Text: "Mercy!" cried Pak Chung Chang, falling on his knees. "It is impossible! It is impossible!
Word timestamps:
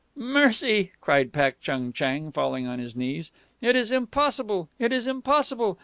"Mercy!" 0.15 0.91
cried 0.99 1.31
Pak 1.31 1.61
Chung 1.61 1.93
Chang, 1.93 2.31
falling 2.31 2.65
on 2.65 2.79
his 2.79 2.95
knees. 2.95 3.31
"It 3.61 3.75
is 3.75 3.91
impossible! 3.91 4.67
It 4.79 4.91
is 4.91 5.05
impossible! 5.05 5.77